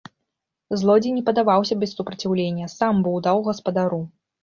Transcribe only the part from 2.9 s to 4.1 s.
быў даў гаспадару.